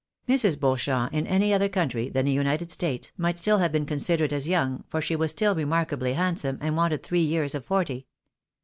[0.27, 0.59] Mrs.
[0.59, 4.47] Beauchamp, in any other country than the United States, might still have been considered as
[4.47, 8.07] young, for she was still remark ably handsome, and wanted three years of forty.